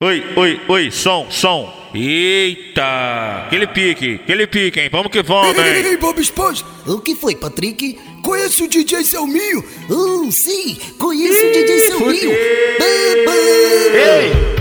[0.00, 1.74] Oi, oi, oi, som, som.
[1.92, 3.46] Eita!
[3.46, 4.88] Aquele pique, aquele pique, hein?
[4.92, 5.86] Vamos que vamos, Ei, hein?
[5.88, 7.98] ei, Bob Esponja, O que foi, Patrick?
[8.22, 9.64] conhece o DJ Selminho?
[9.90, 12.30] Hum, sim, conheço o DJ Selminho.
[12.30, 13.26] Ei!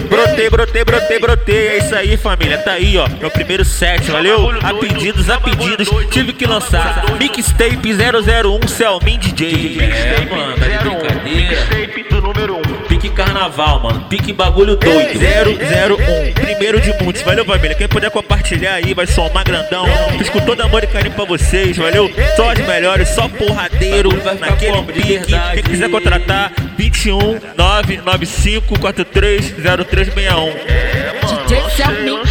[0.10, 1.68] Brotei, brotei, brotei, brotei.
[1.68, 2.58] É isso aí, família.
[2.58, 3.08] Tá aí, ó.
[3.08, 4.50] Meu primeiro set, valeu?
[4.64, 5.88] A pedidos, a pedidos.
[6.10, 9.78] Tive que lançar Mixtape 001 Selmin DJ.
[9.82, 11.24] É, mano, tá de brincadeira.
[11.24, 12.62] Mixtape do número 1.
[13.08, 14.02] Pique carnaval, mano.
[14.10, 15.20] Pique bagulho doido.
[15.20, 16.34] 001.
[16.34, 17.22] Primeiro de muitos.
[17.22, 17.76] Valeu, família.
[17.76, 19.86] Quem puder compartilhar aí, vai somar grandão.
[20.18, 22.12] Fiz com todo amor e carinho pra vocês, valeu?
[22.36, 24.10] Só as melhores, só porradeiro
[24.40, 25.34] naquele pique.
[25.54, 31.08] Quem quiser contratar, 21 995 43 0361.
[31.28, 32.22] Lancei, DJ Selmin,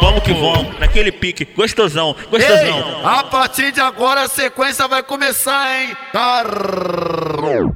[0.00, 1.44] Vamos que vamos, naquele pique.
[1.44, 3.06] Gostosão, gostosão.
[3.06, 5.96] A partir de agora a sequência vai começar, hein?
[6.12, 6.46] Car...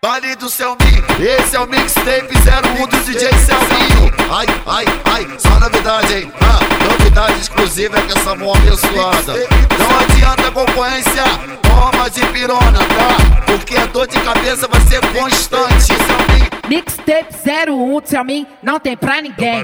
[0.03, 4.15] Vale do Selmin, esse é o mixtape 01 do DJ Selminho.
[4.31, 6.33] Ai, ai, ai, só novidade, hein?
[6.41, 9.35] Ah, novidade exclusiva é que essa mão abençoada.
[9.79, 11.25] Não adianta concorrência,
[11.63, 13.43] toma de pirona, tá?
[13.47, 16.45] Porque a dor de cabeça vai ser constante, Selmin.
[16.69, 17.35] Mixtape
[17.71, 19.63] 01 Tselmin não tem pra ninguém.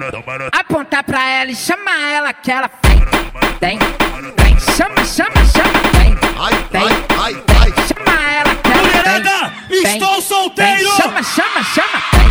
[0.53, 3.01] Apontar pra ela e chama ela que ela vem.
[3.61, 3.79] Vem,
[4.39, 6.17] vem, chama, chama, chama, vem.
[6.39, 6.83] Ai, Vem,
[7.19, 8.83] ai, vem, chama ela que ela.
[8.83, 10.79] Mulherada, Vem, estou solteiro!
[10.79, 12.31] Vem, chama, chama, chama, vem.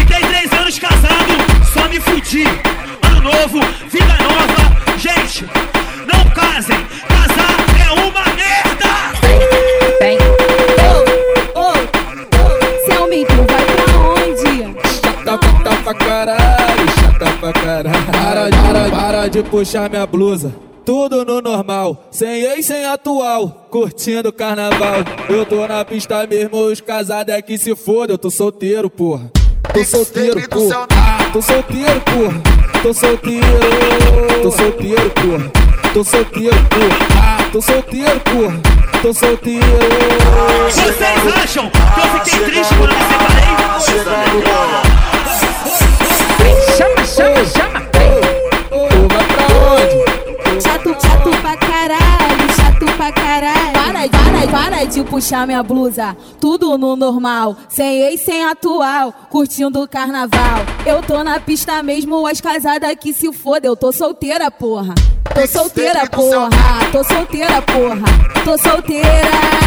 [0.00, 1.32] Fiquei três anos casado,
[1.72, 2.44] só me fudi.
[3.02, 4.98] Ano novo, vida nova.
[4.98, 5.48] Gente,
[6.06, 6.84] não casem.
[7.08, 8.92] Casar é uma merda!
[10.00, 10.18] Vem,
[11.54, 11.72] Ô, ô,
[12.86, 14.52] Selmi, tu vai pra onde?
[15.00, 17.95] Chata, chata pra caralho, chata pra caralho.
[19.26, 20.54] Para, de puxar minha blusa.
[20.84, 24.98] Tudo no normal, sem ex, sem atual, curtindo o carnaval.
[25.28, 29.28] Eu tô na pista mesmo, os casados é que se foda, eu tô solteiro, porra.
[29.74, 30.86] Tô solteiro, porra.
[31.32, 32.40] Tô solteiro, porra.
[32.82, 33.46] Tô solteiro,
[34.42, 35.50] tô solteiro, porra.
[35.92, 37.50] Tô solteiro, porra.
[37.50, 38.60] Tô solteiro, porra.
[39.02, 39.66] Tô solteiro.
[40.70, 41.02] Vocês
[41.42, 43.46] acham que eu fiquei triste quando eu me separei?
[46.76, 47.85] chama, chama, chama,
[48.70, 50.62] Ô, vai pra onde?
[50.62, 53.72] Chato, chato pra caralho, chato pra caralho.
[53.72, 56.16] Para, para, para de puxar minha blusa.
[56.40, 60.60] Tudo no normal, sem ex, sem atual, curtindo o carnaval.
[60.84, 63.66] Eu tô na pista mesmo, as casadas que se foda.
[63.66, 64.94] Eu tô solteira, porra.
[65.34, 66.48] Tô solteira, porra.
[66.92, 68.04] Tô solteira, porra.
[68.44, 68.56] Tô solteira.
[68.56, 69.65] Tô solteira,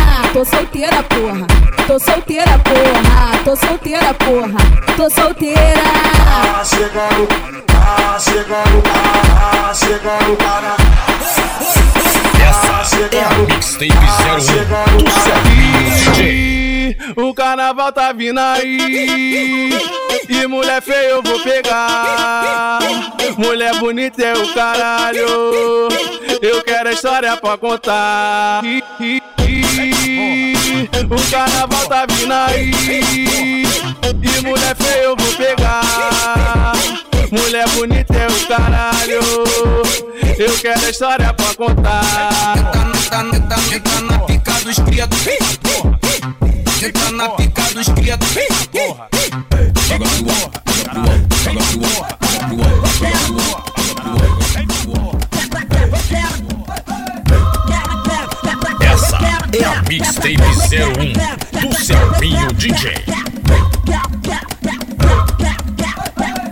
[1.03, 1.47] porra.
[1.87, 3.43] Tô solteira, porra.
[3.43, 4.57] Tô solteira, porra.
[4.95, 5.81] Tô solteira.
[6.63, 7.27] chegando,
[7.65, 10.75] tá chegando, tá chegando, para.
[12.41, 15.79] Essa é a Mixtape 01 do Selminho
[16.15, 16.97] DJ.
[17.15, 19.69] O carnaval tá vindo aí
[20.27, 22.79] E mulher feia eu vou pegar
[23.37, 25.89] Mulher bonita é o caralho
[26.41, 28.61] Eu quero a história pra contar
[31.09, 33.63] O carnaval tá vindo aí.
[34.21, 36.73] E mulher feia eu vou pegar.
[37.31, 39.19] Mulher bonita é o caralho.
[40.37, 42.57] Eu quero a história pra contar.
[42.57, 45.27] Entra na, entra, entra na pica dos criados.
[46.81, 48.27] Entra na pica dos criados.
[49.87, 53.68] Joga pro alto, joga pro alto, joga pro alto, joga pro alto,
[59.53, 62.91] é a Mixtape 01 do Selminho DJ.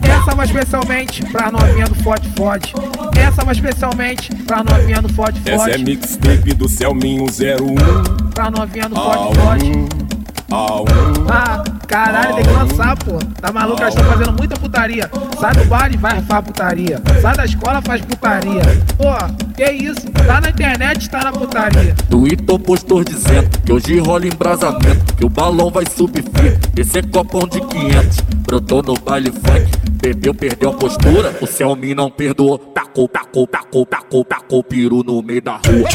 [0.04, 2.74] Essa vai especialmente pra novinha do Fode Fode.
[3.16, 8.90] Essa vai especialmente pra novinha do Fode Essa é mixtape do Selminho 01 Pra novinha
[8.90, 9.72] do Fode.
[9.72, 10.07] 1
[10.52, 10.86] a 1
[11.30, 13.20] Ah, caralho, tem que lançar, pô.
[13.42, 13.82] Tá maluco?
[13.82, 15.10] Elas estão fazendo muita putaria.
[15.40, 17.02] Sai do bar e vai faz putaria.
[17.22, 18.62] Sai da escola, faz putaria.
[18.98, 20.10] Pô, que isso?
[20.26, 21.96] Tá na internet, tá na putaria.
[22.10, 26.58] Twitter postou dizendo que hoje rola embrasamento, que o balão vai subir firme.
[26.78, 29.70] Esse é copão de 500, brotou no baile funk,
[30.02, 31.38] bebeu, perdeu a postura.
[31.42, 35.90] O Selmi não perdoou, tacou, tacou, tacou, tacou, tacou o peru no meio da rua.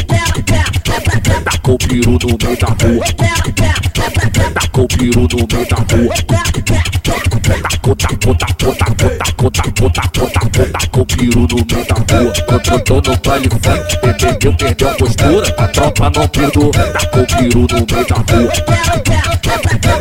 [1.43, 3.05] Tacou o peru no meio da rua.
[4.53, 6.13] Tacou o peru no meio da rua.
[7.43, 12.33] Tacou, tacou, tacou, tacou, tacou, tacou, tacou, tacou, tacou o peru no meio da rua.
[12.87, 15.55] Quando no baile funk, perdeu, perdeu a postura.
[15.57, 18.51] A tropa não perdoou, tacou o peru no meio da rua.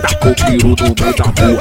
[0.02, 1.60] Tacou o peru no meio da rua.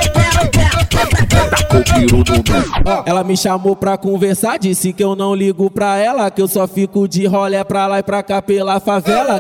[1.52, 3.04] Tacou.
[3.06, 6.68] Ela me chamou pra conversar, disse que eu não ligo pra ela, que eu só
[6.68, 9.31] fico de rolé pra lá e pra cá pela favela.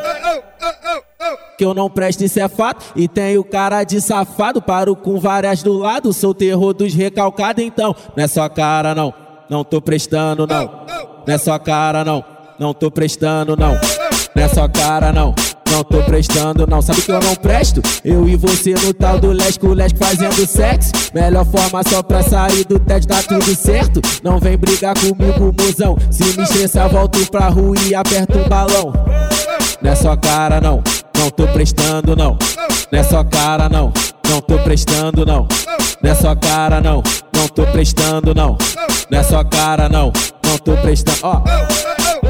[1.57, 2.83] Que eu não presto, isso é fato.
[2.95, 6.11] E tenho cara de safado, paro com várias do lado.
[6.11, 7.95] Sou terror dos recalcados, então.
[8.15, 9.13] Não é só cara, não.
[9.49, 10.65] Não tô prestando, não.
[11.27, 12.23] Não é só cara, não.
[12.57, 13.73] Não tô prestando, não.
[14.35, 15.35] Não é só cara, não.
[15.69, 16.81] Não tô prestando, não.
[16.81, 17.81] Sabe que eu não presto?
[18.03, 20.91] Eu e você no tal do Lesco, Lesco fazendo sexo.
[21.13, 24.01] Melhor forma só pra sair do TED, dá tudo certo.
[24.23, 25.97] Não vem brigar comigo, mozão.
[26.09, 28.91] Se me estressar, volto pra rua e aperto um balão.
[29.81, 30.83] Não é só cara, não.
[31.17, 32.37] Não tô prestando, não.
[32.91, 33.91] Não é só cara, não.
[34.29, 35.47] Não tô prestando, não.
[36.01, 37.01] Não é só cara, não.
[37.33, 38.57] Não tô prestando, não.
[39.09, 40.13] Não é só cara, não.
[40.43, 41.17] Não tô prestando.
[41.23, 41.41] Ó.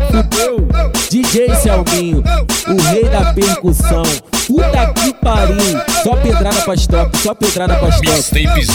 [0.08, 0.68] Fudeu.
[1.10, 2.24] DJ Selminho,
[2.70, 4.04] o rei da percussão.
[4.48, 5.58] Puta que pariu.
[6.04, 8.12] Só pedrada pra stop, só pedrada pra stop.
[8.12, 8.66] Mixtape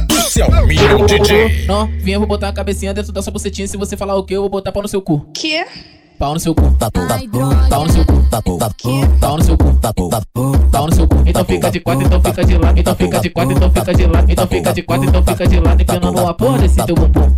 [0.00, 1.66] 01 do Selminho DJ.
[1.66, 3.68] Não, vinha, eu vou botar a cabecinha dentro da sua bucetinha.
[3.68, 5.26] Se você falar o que, eu vou botar pau no seu cu.
[5.34, 5.66] Que?
[6.20, 6.62] Pau no seu cu.
[6.78, 6.90] Pau
[7.86, 8.12] no seu cu.
[8.28, 9.72] Pau no seu cu.
[10.70, 11.16] Pau no seu cu.
[11.24, 12.78] Então fica de quatro, então fica de lado.
[12.78, 14.30] Então fica de quatro, então fica de lado.
[14.30, 15.80] Então fica de quatro, então fica de lado.
[15.80, 17.30] Empinando a porra desse teu bumbum.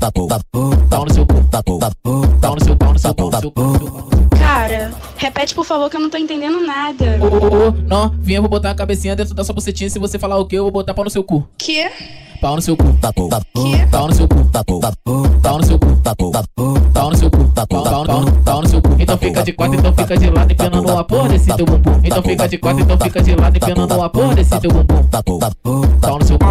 [0.90, 1.34] Pau no seu cu.
[1.44, 4.10] Pau no seu pau no seu pau no seu cu.
[4.36, 7.20] Cara, repete por favor que eu não tô entendendo nada.
[7.20, 9.88] Ô, ô, ô, não, vinha, eu vou botar a cabecinha dentro da sua bucetinha.
[9.88, 11.48] Se você falar o que, eu vou botar pau no seu cu.
[11.56, 11.88] Que?
[12.40, 12.82] Pau no seu cu.
[13.00, 13.88] Pau no seu cu.
[13.92, 14.44] Pau no seu cu.
[15.40, 15.86] Pau no seu cu.
[16.02, 18.41] Pau, pau, pau, pau no seu cu.
[19.02, 22.00] Então fica de quatro, então fica de lado, empinando a porra desse teu bumbum.
[22.04, 25.02] Então fica de quatro, então fica de lado, empinando a porra desse teu bumbum.
[26.00, 26.44] Pau no seu cu.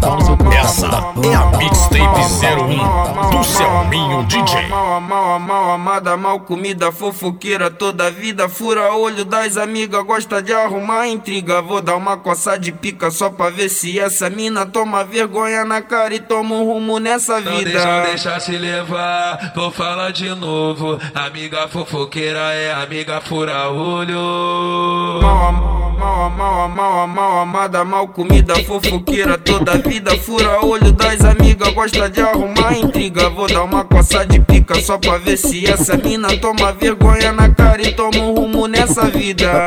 [0.00, 0.39] Pau no seu.
[0.70, 4.68] Essa é a Mixtape 01 do Selminho DJ.
[4.68, 8.48] Mal, mal, mal amada, mal comida, fofoqueira toda vida.
[8.48, 11.60] Fura olho das amigas, gosta de arrumar intriga.
[11.60, 15.82] Vou dar uma coça de pica só pra ver se essa mina toma vergonha na
[15.82, 17.70] cara e toma um rumo nessa Não vida.
[17.72, 21.00] deixa, deixa se levar, vou falar de novo.
[21.12, 25.20] Amiga fofoqueira é amiga fura olho.
[25.20, 25.52] Mal,
[25.98, 30.16] mal, mal, mal, mal amada, mal comida, fofoqueira toda vida.
[30.18, 33.28] Fura olho das amigas, gosta de arrumar intriga.
[33.30, 37.48] Vou dar uma coça de pica só pra ver se essa mina toma vergonha na
[37.48, 39.66] cara e toma um rumo nessa vida.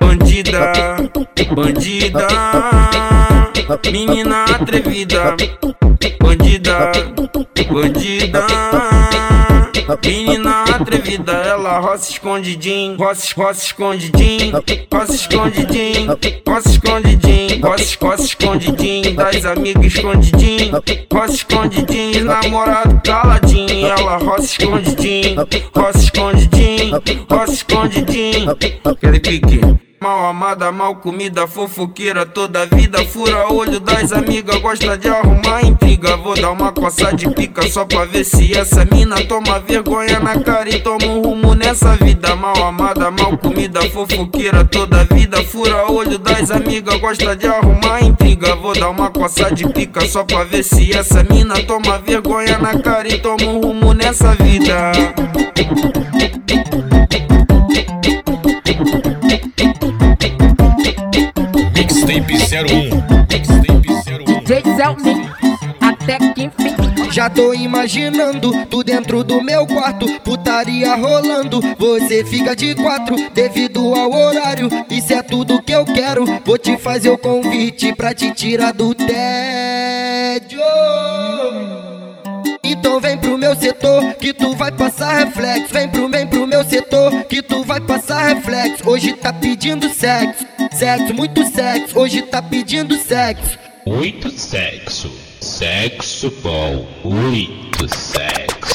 [0.00, 0.72] Bandida,
[1.54, 2.28] bandida,
[3.90, 5.36] menina atrevida.
[6.10, 6.92] Bandida,
[7.70, 8.46] bandida.
[10.04, 14.52] Menina atrevida, ela roça escondidinho, roça, roça escondidinho,
[14.92, 20.82] roça escondidinho, roça escondidinho, roça, roça escondidinho, das amigas escondidinho,
[21.12, 28.50] roça escondidinho, namorado caladinho, ela roça escondidinho, roça escondidinho, roça escondidinho,
[28.84, 29.91] aquele pique.
[30.02, 33.04] Mal amada, mal comida, fofoqueira toda vida.
[33.04, 36.16] Fura olho das amigas, gosta de arrumar intriga.
[36.16, 40.40] Vou dar uma coça de pica só pra ver se essa mina toma vergonha na
[40.40, 42.34] cara e toma um rumo nessa vida.
[42.34, 45.40] Mal amada, mal comida, fofoqueira toda vida.
[45.44, 48.56] Fura olho das amigas, gosta de arrumar intriga.
[48.56, 52.76] Vou dar uma coça de pica só pra ver se essa mina toma vergonha na
[52.80, 54.90] cara e toma um rumo nessa vida.
[61.82, 63.26] Mixtape 01.
[64.44, 65.34] DJ Selminho,
[65.80, 66.76] até que enfim.
[67.10, 71.60] Já tô imaginando tu dentro do meu quarto, putaria rolando.
[71.76, 74.68] Você fica de quatro devido ao horário.
[74.88, 76.24] Isso é tudo que eu quero.
[76.44, 80.60] Vou te fazer o convite pra te tirar do tédio.
[82.72, 85.74] Então vem pro meu setor que tu vai passar reflexo.
[85.74, 88.88] Vem pro, vem pro meu setor que tu vai passar reflexo.
[88.88, 91.98] Hoje tá pedindo sexo, sexo, muito sexo.
[91.98, 93.58] Hoje tá pedindo sexo.
[93.86, 98.71] Muito sexo, sexo bom, muito sexo.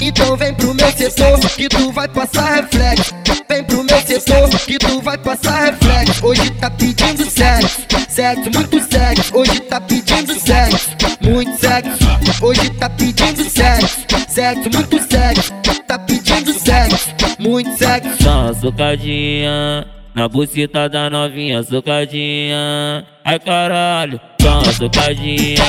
[0.00, 3.14] Então vem pro meu setor que tu vai passar reflexo.
[3.48, 6.26] Vem pro meu setor que tu vai passar reflexo.
[6.26, 9.36] Hoje tá pedindo sexo, sexo, muito sexo.
[9.36, 10.90] Hoje tá pedindo sexo,
[11.20, 12.44] muito sexo.
[12.44, 13.96] Hoje tá pedindo sexo,
[14.28, 15.52] sexo, muito sexo.
[15.86, 18.22] Tá pedindo sexo, muito sexo.
[18.22, 23.04] Dá uma socadinha na buceta da novinha, socadinha.
[23.22, 25.62] Ai caralho, dá uma socadinha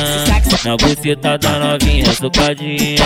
[0.63, 3.03] na buceta da novinha, socadinha.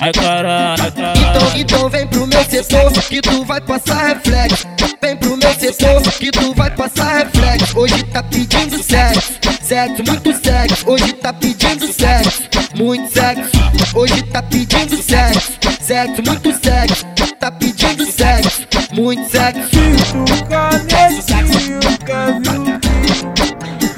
[0.00, 1.60] Ai caralho, ai Então, caralho.
[1.60, 4.66] então vem pro meu setor que tu vai passar reflexo.
[5.02, 7.78] Vem pro meu setor que tu vai passar reflexo.
[7.78, 9.32] Hoje tá pedindo sexo,
[9.62, 10.90] sexo, muito sexo.
[10.90, 12.42] Hoje tá pedindo sexo,
[12.74, 13.50] muito sexo.
[13.94, 17.06] Hoje tá pedindo sexo, sexo, muito sexo.
[17.38, 19.62] Tá pedindo sexo, muito sexo.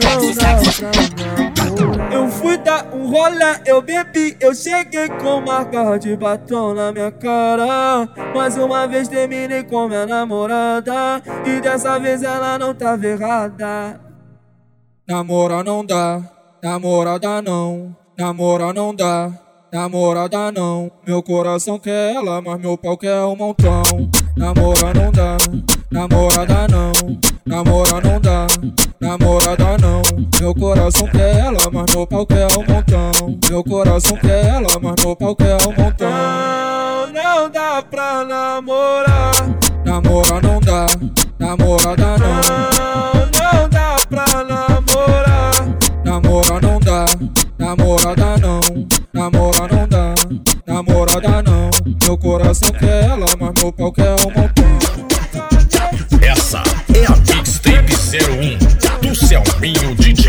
[0.01, 1.54] Eu
[2.35, 6.91] fui da dia, um rolê, eu bebi, eu cheguei com uma garra de batom na
[6.91, 8.09] minha cara.
[8.35, 11.23] Mais uma vez terminei com minha namorada.
[11.47, 14.01] E dessa vez ela não tava errada.
[15.07, 16.23] Namora não dá,
[16.63, 19.31] namorada não, namora não dá,
[19.73, 20.91] namorada não.
[21.07, 23.83] Meu coração quer ela, mas meu pau quer um montão.
[24.37, 25.37] Namora não dá,
[25.91, 26.93] namorada não,
[27.47, 28.47] namora não dá,
[29.01, 30.03] namorada não.
[30.41, 33.39] Meu coração quer ela, mas meu pau quer um montão.
[33.51, 36.09] Meu coração quer ela, mas meu pau quer um montão.
[36.09, 39.33] Não, não dá pra namorar,
[39.85, 40.87] namora não dá,
[41.39, 42.41] namorada não.
[43.35, 45.53] Não dá pra namorar,
[46.05, 47.07] namora não dá,
[47.59, 48.61] namorada não,
[49.13, 50.15] namora não dá,
[50.67, 51.71] namorada não.
[52.03, 54.54] Meu coração quer ela, mas meu pau quer um montão.
[58.15, 58.59] 01
[59.03, 60.24] do Selminho DJ.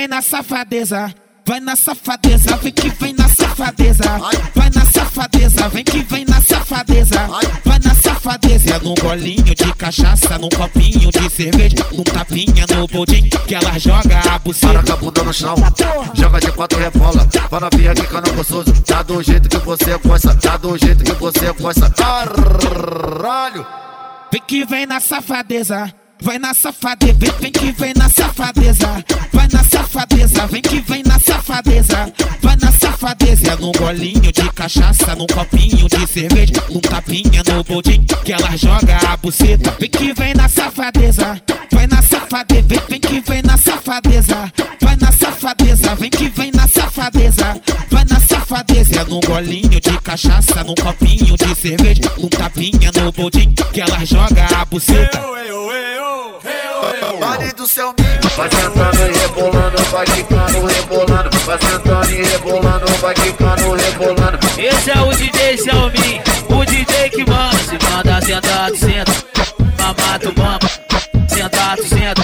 [0.00, 1.14] Vem na safadeza.
[1.46, 4.04] Vai na safadeza, vem que vem na safadeza.
[4.54, 7.28] Vai na safadeza, vem que vem na safadeza.
[7.62, 12.86] Vai na safadeza, é num golinho de cachaça, num copinho de cerveja, num tapinha no
[12.86, 14.72] boldinho que ela joga a buceta.
[14.72, 15.54] Para com a bunda no chão,
[16.14, 17.28] joga de quatro rebola.
[17.50, 21.12] Para via que cana gostoso, tá do jeito que você gosta, tá do jeito que
[21.12, 21.90] você gosta.
[21.90, 23.66] Caralho!
[24.32, 25.92] Vem que vem na safadeza.
[26.22, 29.04] Vai na safadeza, vem, vem que vem na safadeza.
[29.32, 32.12] Vai na safadeza, vem que vem na safadeza.
[32.42, 37.64] Vai na safadeza, é num golinho de cachaça, num copinho de cerveja, num tapinha no
[37.64, 39.74] boldinho que ela joga a buceta.
[39.78, 41.40] Vem que vem na safadeza,
[41.72, 44.52] vai na safadeza, vem, vem que vem na safadeza.
[44.80, 47.60] Vai na safadeza, vem que vem na safadeza.
[48.60, 54.04] É num golinho de cachaça, num copinho de cerveja, num tapinha no boldinho que ela
[54.04, 55.18] joga a buceta.
[57.18, 57.94] Vale do céu
[58.36, 61.38] Vai sentando e rebolando, vai quicando, rebolando.
[61.46, 64.38] Vai sentando e rebolando, vai quicando, rebolando.
[64.58, 67.56] Esse é o DJ Xiaomi, o DJ que manda.
[67.56, 69.12] Se manda sentado, senta,
[69.78, 70.70] mamato bamba.
[71.28, 72.22] Sentado, senta,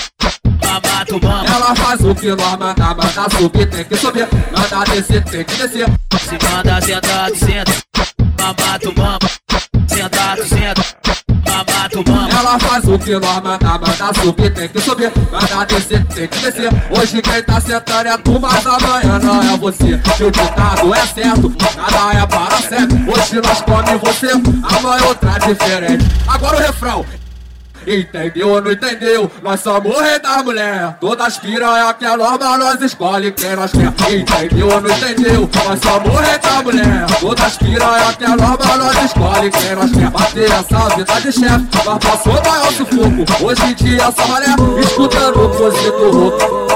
[1.66, 4.28] Ela faz o que nós manda, manda subir, tem que subir.
[4.52, 5.86] Manda descer, tem que descer.
[6.20, 7.72] Se manda sentado, senta,
[8.38, 9.18] mamato bamba.
[9.88, 10.84] Sentado, senta,
[11.44, 12.28] mamato bamba.
[12.38, 15.10] Ela faz o que nós manda, manda subir, tem que subir.
[15.32, 16.70] Manda descer, tem que descer.
[16.96, 19.98] Hoje quem tá sentando é tu, mas amanhã não é você.
[20.16, 22.94] Que o ditado é certo, nada é para certo.
[22.94, 26.06] Hoje nós come você, amanhã outra diferente.
[26.28, 27.04] Agora o refrão.
[27.86, 29.30] Entendeu ou não entendeu?
[29.42, 30.96] Nós somos rei das mulher.
[31.00, 34.12] Todas piranha que é norma, nós escolhe quem nós quer.
[34.12, 35.48] Entendeu ou não entendeu?
[35.64, 37.06] Nós somos rei das mulher.
[37.20, 40.10] Todas piranha que é norma, nós escolhe quem nós quer.
[40.10, 43.44] Bater essa vida de chefe, mas passou maior sufoco.
[43.44, 44.46] Hoje em dia só maré,
[44.80, 46.66] escutando o cozito rouco.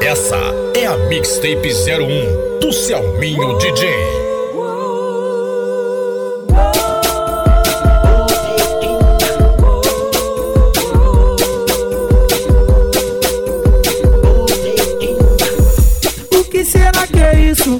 [0.00, 0.38] Essa
[0.74, 4.27] é a Mixtape 01 do Selminho DJ.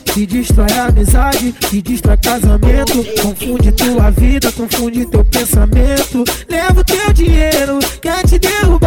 [0.00, 3.04] Que destrói amizade, que destrói casamento.
[3.23, 6.25] Confunde tua vida, confunde teu pensamento.
[6.49, 8.77] Leva o teu dinheiro, quer te derrubar.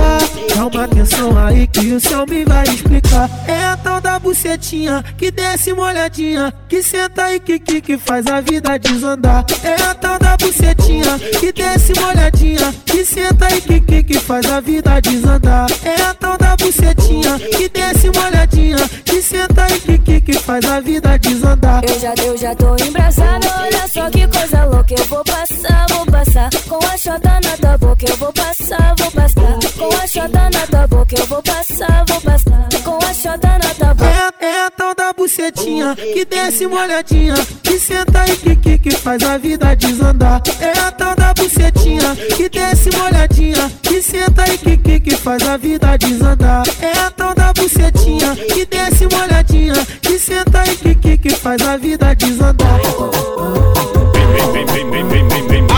[1.01, 3.27] Atenção aí que o céu me vai explicar.
[3.48, 6.53] É a tal da bucetinha que desce molhadinha.
[6.70, 9.43] Que senta e que, que, que faz a vida desandar.
[9.63, 12.72] É a tal da bucetinha que desce molhadinha.
[12.86, 15.65] Que senta e que, que, que faz a vida desandar.
[15.84, 18.77] É a tal da bucetinha que desce molhadinha.
[19.03, 21.84] Que senta e que, que, que faz a vida desandar.
[21.84, 24.93] Eu já, eu já tô embrasada, olha só que coisa louca.
[24.93, 26.50] Eu vou passar, vou passar.
[26.70, 29.60] Com a chota na tua boca, eu vou passar, vou passar.
[29.79, 32.69] Com a chota na tua boca, eu vou passar, vou passar.
[32.83, 34.05] Com a chota na boca.
[34.41, 37.36] É, é a tal da bucetinha que desce molhadinha.
[37.63, 40.41] Que senta e que, que, que faz a vida desandar.
[40.60, 43.71] É a tal da bucetinha que desce molhadinha.
[43.81, 46.63] Que senta e que, que, que faz a vida desandar.
[46.81, 49.88] É a tal da bucetinha que desce molhadinha.
[50.01, 52.79] Que senta e que, que, que faz a vida desandar.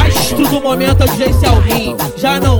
[0.07, 1.97] Astro do momento é o DJ Selmin.
[2.17, 2.59] Já não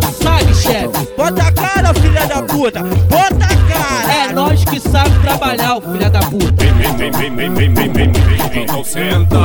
[2.64, 2.82] puta.
[2.82, 4.14] Bota cara.
[4.14, 6.64] É nós que sabe trabalhar, filha da puta.
[6.64, 9.38] Vem, vem, vem, vem, vem, vem, vem, vem, vem, Então senta.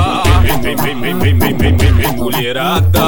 [2.17, 3.01] Mulherada.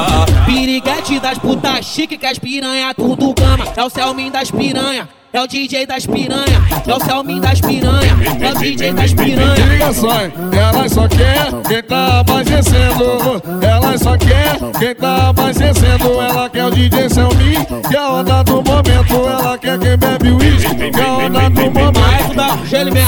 [0.45, 3.65] Piriguete das putas chique que as piranha tudo gama.
[3.75, 5.07] É o Selmin das piranha.
[5.33, 9.65] É o DJ das piranha, é o Selmin das piranha, é o DJ das piranha.
[9.65, 10.19] Liga só,
[10.51, 13.41] elas só quer quem tá abastecendo.
[13.61, 16.21] Elas só quer quem tá abastecendo.
[16.21, 19.13] Ela quer o DJ Selmin, que é a onda do momento.
[19.13, 22.11] Ela quer quem bebe uísque, que é a onda do momento.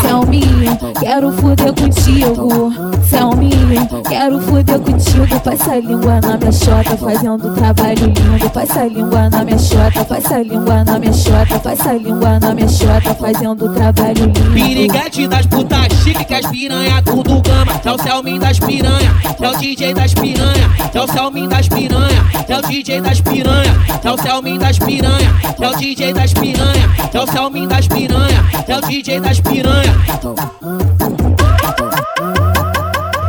[0.01, 2.71] Selminha, quero fuder contigo.
[3.03, 5.39] Selminha, quero fuder contigo.
[5.41, 8.49] Passa a língua na minha chota, fazendo trabalho lindo.
[8.49, 12.12] Passa a língua na minha chota, passa a língua na minha chota, passa a língua
[12.15, 14.53] na minha chota, fazendo trabalho lindo.
[14.53, 17.79] Piriguete das putas chique que as piranha tudo gama.
[17.83, 22.25] É o Selmin das piranha, é o DJ das piranha, é o Selmin das piranha,
[22.47, 26.89] é o DJ das piranha, é o Selmin das piranha, é o DJ das piranha,
[27.13, 29.93] é o Selmin das piranha, é o DJ das piranha.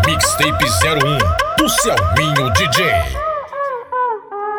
[0.06, 1.18] Mixtape 01
[1.58, 3.23] do Selminho DJ.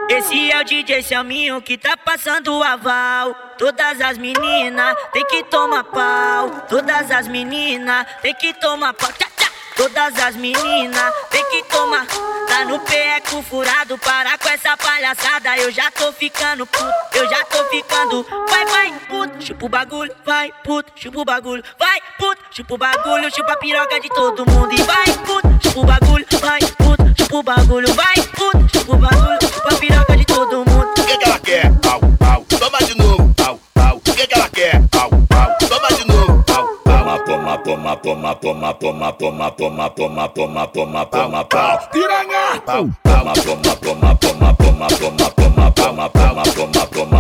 [0.10, 3.34] Esse é o DJ Selminho que tá passando o aval.
[3.58, 6.50] Todas as meninas tem que tomar pau.
[6.70, 9.12] Todas as meninas tem que tomar pau.
[9.14, 9.52] Tchá, tchá.
[9.76, 12.06] Todas as meninas tem que tomar.
[12.48, 15.58] Tá no peco furado, para com essa palhaçada.
[15.58, 18.26] Eu já tô ficando puto, eu já tô ficando.
[18.48, 22.78] Vai, vai, puto, chupa o bagulho, vai, puto, chupa o bagulho, vai, puto, chupa o
[22.78, 24.72] bagulho, chupa a piroca de todo mundo.
[24.74, 28.98] E vai, puto, chupa o bagulho, vai, puto, chupa o bagulho, vai, puto, chupa o
[28.98, 30.92] bagulho, a piroca de todo mundo.
[30.98, 31.72] O que, que ela quer?
[31.92, 33.34] Au, au, toma de novo.
[33.46, 34.82] Au, au, o que, que ela quer?
[34.94, 36.44] Au, au, toma de novo.
[36.54, 41.80] Au, au, toma, toma, toma, toma, toma, toma, toma, toma, toma, toma, toma, pau.
[41.92, 42.62] Piranha!
[42.66, 47.15] Pau, toma, toma, toma, toma, toma, toma, toma, toma, toma, toma, toma, toma,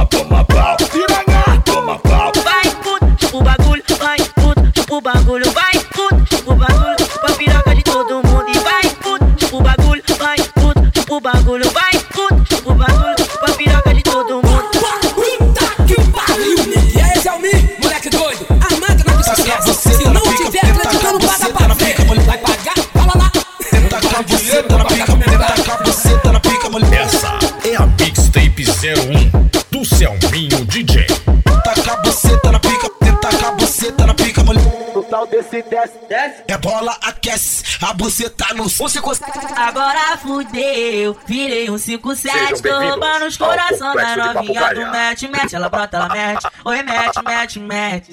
[35.30, 35.64] Desce,
[36.08, 36.44] desce.
[36.48, 38.64] É bola, aquece, a buceta no
[39.02, 39.32] consegue.
[39.56, 45.70] Agora fudeu, virei um 5-7, tô roubando os coração da novinha do mete, mete, ela
[45.70, 48.12] brota, ela mete, oi mete, mete, mete,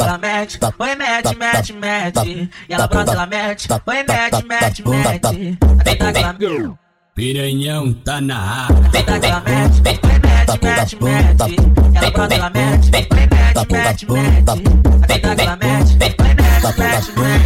[0.00, 5.18] ela mete, oi mete, mete, mete, e ela brota, ela mete, oi mete, mete, mete,
[6.00, 6.78] ela mete.
[7.14, 8.86] Piranhão tá na área.
[8.86, 11.56] Até que ela mete, oi mete, mete, mete,
[11.96, 13.39] ela brota, ela mete, oi mete,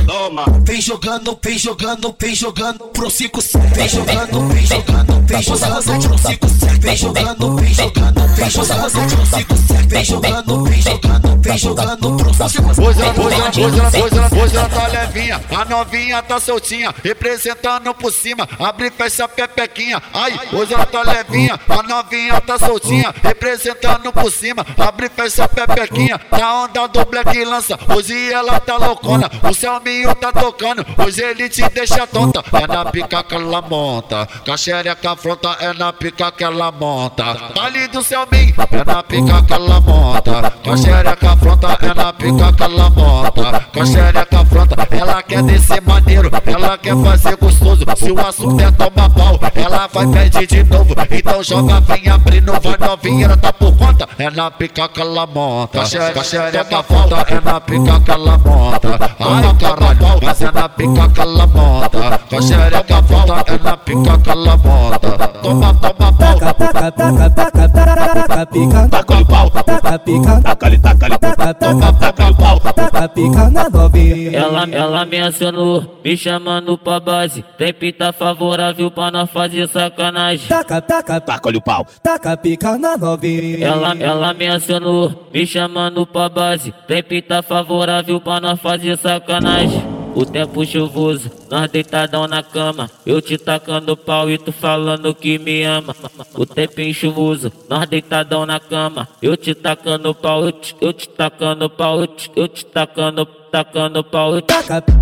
[0.07, 0.45] Toma.
[0.65, 3.41] Vem jogando, vem jogando, vem jogando pro 5
[3.75, 6.47] Vem jogando, vem jogando, vem jogando pro 5
[6.81, 9.55] Vem jogando, vem jogando, vem jogando pro 5
[9.89, 14.17] Vem jogando, vem jogando, vem jogando pro 5 Hoje ela, hoje ela, hoje ela, hoje
[14.19, 19.25] ela, hoje ela tá levinha, a novinha tá soltinha, representando por cima, abre e fecha
[19.25, 20.03] a pepequinha.
[20.13, 25.45] Ai, hoje ela tá levinha, a novinha tá soltinha, representando por cima, abre e fecha
[25.45, 26.04] a pepequinha.
[26.39, 31.49] Na onda do Black lança, hoje ela tá loucona, o Selminho tá tocando, hoje ele
[31.49, 32.43] te deixa tonta.
[32.53, 36.71] É na pica que ela monta, com a xereca afronta, é na pica que ela
[36.73, 37.25] monta.
[37.61, 42.13] Ali do Selminho, é na pica que ela monta, com a xereca afronta, é na
[42.13, 43.61] pica que ela monta.
[43.73, 47.85] Com a xereca afronta, ela quer descer maneiro, ela quer fazer gostoso.
[47.97, 50.95] Se o assunto é tomar pau, ela vai pedir de novo.
[51.11, 54.09] Então joga, vem abrindo, vai novinha, ela tá por conta.
[54.19, 58.39] É na pica que ela monta, com a xereca afronta, é na pica que ela
[58.39, 58.89] monta.
[59.21, 62.19] Ai caralho, mas é na pica que ela monta.
[62.31, 65.19] Com a xereca afronta, é na pica que ela monta.
[65.43, 66.39] Toma, toma pau.
[66.39, 68.89] Taca, taca, taca, taca, taca, pica.
[68.89, 69.51] Taca-lhe pau.
[69.51, 70.41] Taca, pica.
[70.43, 71.19] Taca-lhe, taca-lhe.
[71.19, 72.61] Taca, taca, taca, pau.
[72.61, 74.39] Taca, pica na novinha.
[74.39, 77.45] Ela, ela me acionou, me chamando pra base.
[77.59, 80.49] Tem pinta favorável pra nós fazer sacanagem.
[80.49, 81.87] Taca, taca, Taca-lhe o pau.
[82.03, 83.67] taca, pica na novinha.
[83.67, 85.74] Ela, ela me acionou, me chamando
[86.13, 86.73] pra base.
[86.87, 89.95] Tem pinta favorável pra nós fazer sacanagem.
[90.15, 92.89] O tempo chuvoso, nós deitadão na cama.
[93.05, 95.95] Eu te tacando pau e tu falando que me ama.
[96.35, 99.09] O tempo chuvoso, nós deitadão na cama.
[99.21, 103.27] Eu te tacando pau, eu te, eu te tacando pau, eu te, eu te tacando
[103.55, 104.55] tacando pau, eu te,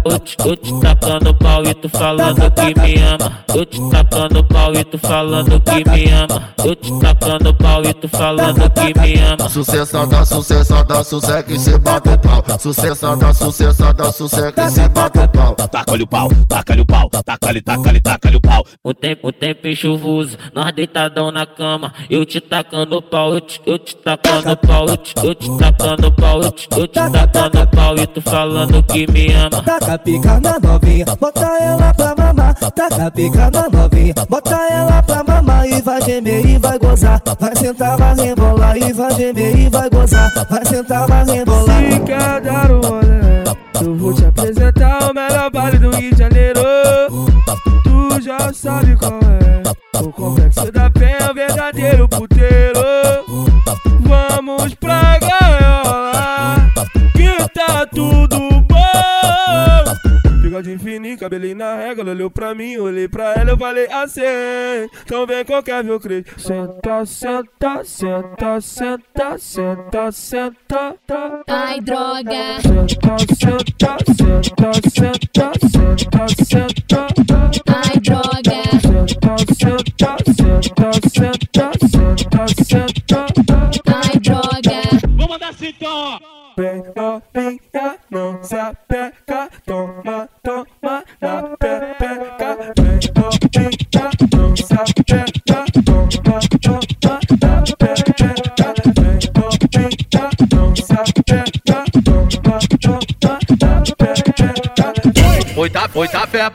[0.05, 3.45] eu te, eu te tacando pau e tu falando que me ama.
[3.55, 6.53] Eu te tacando pau e tu falando que me ama.
[6.63, 9.49] Eu te tacando pau e tu falando que me ama.
[9.49, 12.45] Sucessada, sucessada, sucesso e se bate pau.
[12.59, 15.55] Sucessada, sucessada, sucesso e se bate pau.
[15.55, 18.67] Taca-lhe o pau, taca-lhe o pau, taca-lhe, taca-lhe, taca-lhe o pau.
[18.85, 21.95] O tempo, o tempo é chuvoso, nós deitadão na cama.
[22.11, 26.13] Eu te tacando pau, eu te, eu te tacando pau, eu te, eu te tacando
[26.13, 28.42] pau, eu te, eu te tacando pau e tu falando
[28.89, 29.63] que me ama.
[29.63, 32.55] Taca pica na novinha, bota ela pra mamar.
[32.55, 37.23] Taca pica na novinha, bota ela pra mamar e vai gemer e vai gozar.
[37.39, 40.33] Vai sentar, vai rebolar e vai gemer e vai gozar.
[40.51, 41.93] Vai sentar, vai rebolar.
[41.93, 43.45] Se quer dar um rolê,
[43.81, 46.61] eu vou te apresentar o melhor baile do Rio de Janeiro.
[47.85, 50.01] Tu já sabe qual é.
[50.03, 52.81] O complexo da penha, o verdadeiro puteiro.
[54.01, 56.71] Vamos pra gaiola,
[57.13, 58.22] que tá tudo.
[60.63, 64.21] Bigode fininho, cabelinho na régua, olhou pra mim, olhei pra ela, eu falei assim.
[65.05, 66.25] Então vem qualquer viu crer.
[66.39, 70.97] Senta, senta, senta, senta, senta, senta.
[71.49, 72.61] Ai, droga.
[72.63, 75.12] Senta, senta, senta, senta,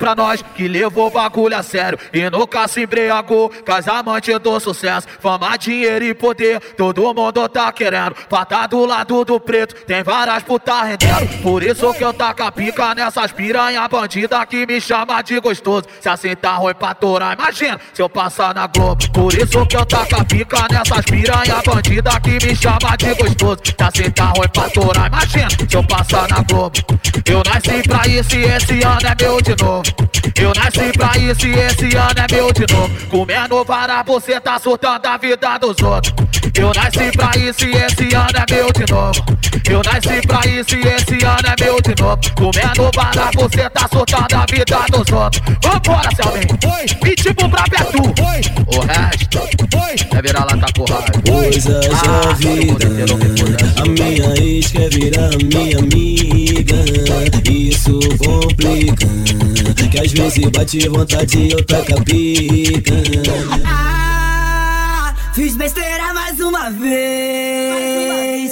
[0.08, 3.50] pra nós que levou bagulho a sério e nunca se embriagou.
[3.50, 6.62] Casamante do sucesso, fama, dinheiro e poder.
[6.78, 8.16] Todo mundo tá querendo.
[8.30, 11.42] Pra do lado do preto, tem várias putas rendendo.
[11.42, 15.88] Por isso que eu taco a pica nessas piranha bandida que me chama de gostoso.
[16.00, 19.12] Se assim tá ruim pra torar, imagina se eu passar na Globo.
[19.12, 23.60] Por isso que eu taco a pica nessas piranha bandida que me chama de gostoso.
[23.66, 26.78] Se assim tá ruim pra torar, imagina se eu passar na Globo.
[27.26, 29.97] Eu nasci pra isso e esse ano é meu de novo.
[30.40, 33.08] Eu nasci pra isso e esse ano é meu de novo.
[33.08, 36.14] Comendo vara, você tá surtando a vida dos outros.
[36.58, 39.26] Eu nasci pra isso e esse ano é meu de novo.
[39.70, 42.20] Eu nasci pra isso e esse ano é meu de novo.
[42.36, 45.42] Comendo vara, você tá surtando a vida dos outros.
[45.62, 46.58] Vambora, Selminho.
[47.06, 48.04] E tipo pra Betu.
[48.68, 49.40] O resto
[50.16, 51.12] é virar lata porrada.
[51.30, 52.88] Coisas da vida,
[53.82, 56.76] a minha ex quer virar minha amiga.
[57.50, 59.08] Isso complica,
[59.90, 62.94] que às vezes bate vontade e eu taca pica.
[63.66, 68.52] Ah, fiz besteira mais uma vez.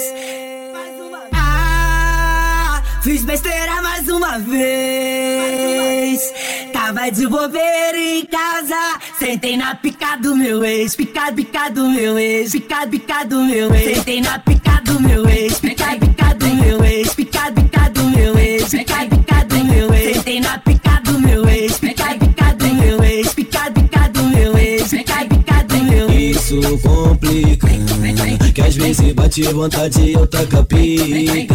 [1.32, 6.20] Ah, fiz besteira mais uma vez.
[6.72, 12.18] Tava de bobeira em casa, sentei na pica do meu ex, pica, pica do meu
[12.18, 13.96] ex, pica, pica do meu ex.
[13.96, 18.38] Sentei na pica do meu ex, pica, pica do meu ex, pica, pica do meu
[18.38, 20.16] ex, pica, pica do meu ex.
[20.16, 20.58] Sentei na
[26.16, 27.68] Isso complica,
[28.54, 31.54] que às vezes bate vontade e eu taca pica.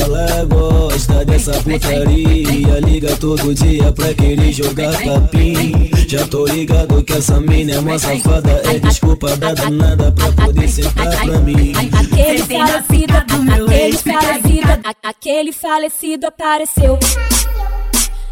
[0.00, 5.90] Ela gosta dessa putaria, liga todo dia pra querer jogar papim.
[6.08, 10.68] Já tô ligado que essa mina é uma safada, é desculpa dada nada pra poder
[10.68, 11.72] sentar pra mim.
[11.76, 16.98] Aquele falecido, aquele falecido, a- aquele falecido apareceu.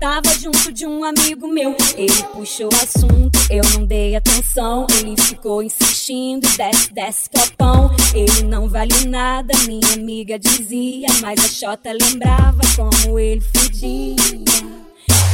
[0.00, 4.86] Tava junto de um amigo meu, ele puxou o assunto, eu não dei atenção.
[4.98, 7.94] Ele ficou insistindo, desce, desce copão.
[8.14, 14.16] Ele não vale nada, minha amiga dizia, mas a Xota lembrava como ele fudia.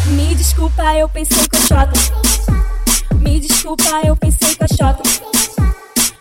[0.09, 3.15] Me desculpa, eu pensei com a Xota.
[3.21, 5.03] Me desculpa, eu pensei com a Xota.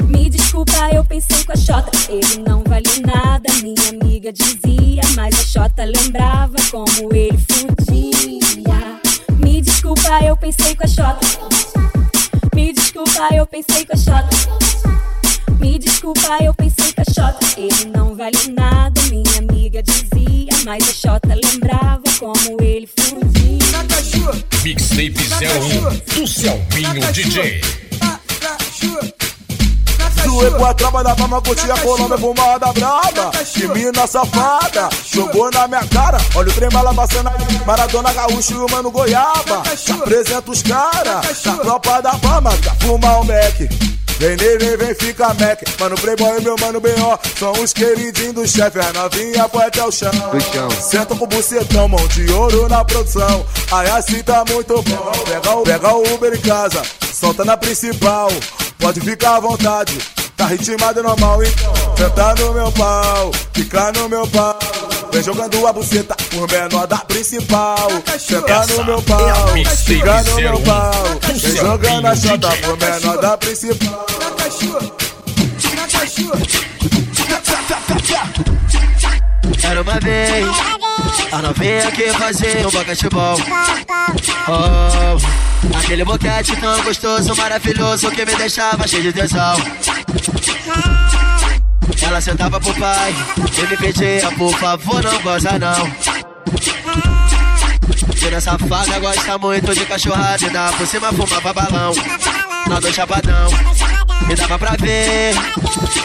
[0.07, 1.91] Me desculpa, eu pensei com a Xota.
[2.09, 5.01] Ele não vale nada, minha amiga dizia.
[5.15, 8.99] Mas a Xota lembrava como ele fudia.
[9.37, 11.19] Me desculpa, eu pensei com a Xota.
[12.55, 14.29] Me desculpa, eu pensei com a Xota.
[15.59, 17.45] Me desculpa, eu pensei com a Xota.
[17.57, 20.51] Ele não vale nada, minha amiga dizia.
[20.65, 23.25] Mas a Xota lembrava como ele fudia.
[24.63, 27.61] Mixtape 01 do Selminho DJ.
[30.25, 35.49] Zoei com a tropa da fama, curti a Colômbia fumada braba Que mina safada, jogou
[35.51, 37.31] na minha cara Olha o trem bala passando
[37.65, 39.63] Maradona Gaúcho e o Mano Goiaba
[40.01, 43.69] Apresenta os cara, na tropa da fama Quer fumar um beck,
[44.17, 45.61] Vem nele, vem fica Mac.
[45.79, 47.19] Mano, Playboy meu mano B.O.
[47.37, 48.79] São os queridinhos do chefe.
[48.79, 50.11] A novinha põe até o chão.
[50.81, 53.45] Senta com o bucetão, mão de ouro na produção.
[53.71, 55.11] Aí assim tá muito bom.
[55.25, 56.81] Pega o, pega o Uber em casa,
[57.13, 58.29] solta na principal.
[58.79, 60.14] Pode ficar à vontade.
[60.35, 64.59] Tá ritmado normal, então Senta no meu pau, fica no meu pau.
[65.11, 67.89] Vem jogando a buceta por menor da principal.
[68.19, 69.47] Senta no meu pau,
[69.85, 70.91] fica no meu pau.
[71.21, 74.05] Vem jogando a chota por menor da principal
[79.69, 80.47] Era uma vez
[81.31, 83.37] A novinha que fazia um boquetebol
[84.47, 89.55] Oh, aquele boquete tão gostoso, maravilhoso Que me deixava cheio de tesão.
[92.01, 93.13] Ela sentava pro pai
[93.57, 95.91] E me pedia, por favor, não goza não.
[98.15, 101.93] Tira safada gosta muito de cachorrada E dá por cima fumava balão.
[102.67, 103.49] Na do chapadão
[104.27, 105.33] me dava pra ver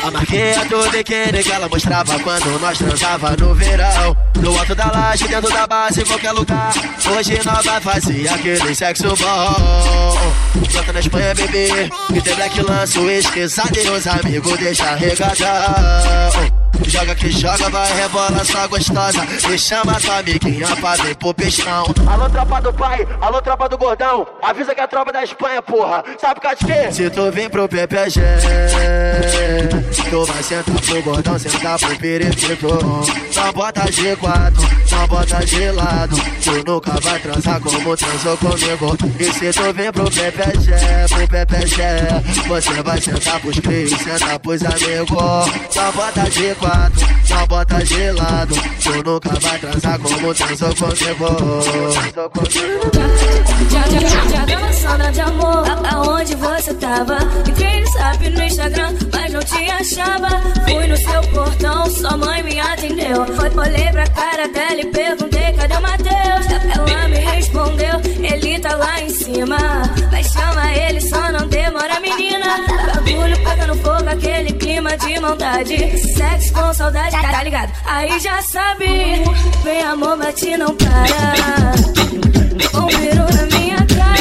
[0.03, 4.17] a marquinha do biquíni que ela mostrava quando nós transava no verão.
[4.41, 6.73] No alto da laje, dentro da base, em qualquer lugar.
[7.15, 10.35] Hoje nós vai fazer aquele sexo bom.
[10.73, 11.91] Planta na Espanha, bebê.
[12.15, 16.70] E tem black lance, esqueçado e os amigos deixa regadão.
[16.87, 19.27] Joga que joga, vai rebola rebalançar gostosa.
[19.53, 21.85] E chama tua amiguinha pra ver pro pistão.
[22.07, 24.27] Alô, tropa do pai, alô, tropa do gordão.
[24.43, 26.03] Avisa que é a tropa da Espanha, porra.
[26.19, 26.93] Sabe por causa de quê?
[26.93, 28.21] Se tu vem pro PPG,
[30.11, 32.69] tu vai sentar pro gordão, sentar pro periférico.
[33.31, 36.17] Só bota G4, só bota gelado.
[36.43, 38.97] Tu nunca vai transar como transou comigo.
[39.19, 40.71] E se tu vem pro PPG,
[41.09, 41.83] pro PPG,
[42.49, 45.51] você vai sentar pros cria sentar pros amigos.
[45.71, 48.55] Só bota G4 gelado, só bota gelado.
[48.83, 51.63] Tu nunca vai transar como transou com cebol.
[53.71, 57.19] Já, já, já, já de amor, aonde você tava?
[57.47, 60.29] E quem sabe no Instagram, mas não te achava.
[60.69, 63.27] Fui no seu portão, sua mãe me atendeu.
[63.27, 66.47] Foi, olhei pra cara dela e perguntei cadê o Matheus.
[66.75, 69.59] Ela me respondeu, ele tá lá em cima.
[70.13, 73.00] Mas chama ele, só não demora, menina.
[73.11, 75.99] Bagulho pegando fogo, aquele clima de maldade.
[75.99, 77.73] Sexo com saudade, tá ligado?
[77.85, 78.87] Aí já sabe.
[79.65, 81.73] Vem amor, bate não para.
[82.79, 84.20] Um peru na minha cara.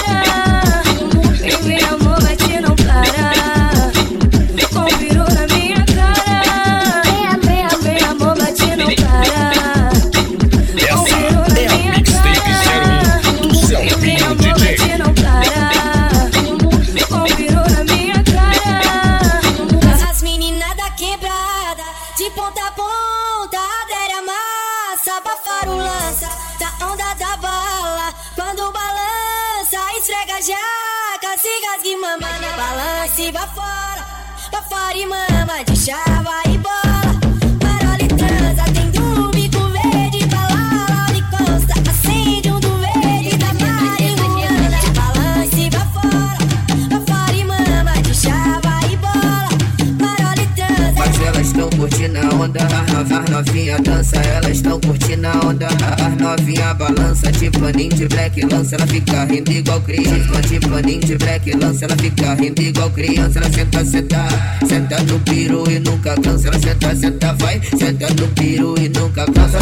[58.29, 62.61] Black lança, ela fica rindo igual criança, de paninho de black lança, ela fica rindo
[62.61, 64.27] igual criança, ela senta, senta,
[64.67, 69.25] senta no piru e nunca cansa, ela senta, senta, vai, senta no piru e nunca
[69.25, 69.59] cansa.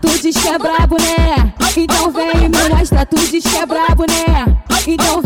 [0.00, 1.52] Tu diz que é brabo, né?
[1.76, 3.04] Então vem e me mostra.
[3.04, 4.56] Tu diz que é brabo, né?
[4.86, 5.20] Então